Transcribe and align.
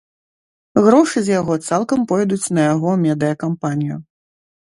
Грошы 0.85 1.17
з 1.27 1.35
яго 1.39 1.57
цалкам 1.67 1.99
пойдуць 2.13 2.51
на 2.59 2.65
яго 2.73 2.95
медыя-кампанію. 3.05 4.01